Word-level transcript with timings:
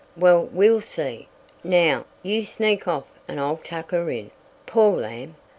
"Well, 0.17 0.45
we'll 0.47 0.81
see. 0.81 1.27
Now, 1.63 2.05
you 2.23 2.43
sneak 2.43 2.87
off 2.87 3.05
and 3.27 3.39
I'll 3.39 3.57
tuck 3.57 3.91
her 3.91 4.09
in. 4.09 4.31
Poor 4.65 4.97
lamb! 4.99 5.35